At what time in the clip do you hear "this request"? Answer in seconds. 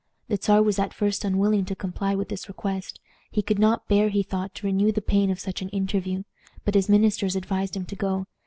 2.29-2.99